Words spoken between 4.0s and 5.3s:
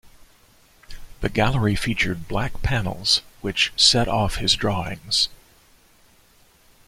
off his drawings.